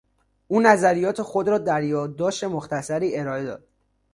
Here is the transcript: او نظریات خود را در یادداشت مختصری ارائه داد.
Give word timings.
او 0.47 0.61
نظریات 0.61 1.21
خود 1.21 1.47
را 1.49 1.57
در 1.57 1.83
یادداشت 1.83 2.43
مختصری 2.43 3.17
ارائه 3.17 3.43
داد. 3.45 3.67